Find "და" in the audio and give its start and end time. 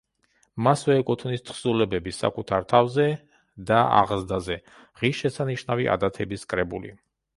3.73-3.83